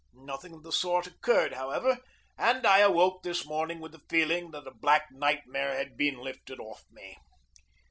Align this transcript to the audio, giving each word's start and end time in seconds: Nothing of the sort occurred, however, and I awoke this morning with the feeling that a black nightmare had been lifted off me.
Nothing 0.15 0.53
of 0.53 0.63
the 0.63 0.71
sort 0.71 1.05
occurred, 1.05 1.53
however, 1.53 1.99
and 2.35 2.65
I 2.65 2.79
awoke 2.79 3.21
this 3.21 3.45
morning 3.45 3.79
with 3.79 3.91
the 3.91 4.01
feeling 4.09 4.49
that 4.49 4.65
a 4.65 4.71
black 4.73 5.11
nightmare 5.11 5.77
had 5.77 5.95
been 5.95 6.17
lifted 6.17 6.59
off 6.59 6.85
me. 6.89 7.19